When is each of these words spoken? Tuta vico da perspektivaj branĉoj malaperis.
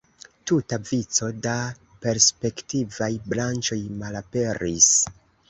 Tuta 0.51 0.77
vico 0.91 1.29
da 1.47 1.53
perspektivaj 2.07 3.11
branĉoj 3.35 3.79
malaperis. 4.01 4.91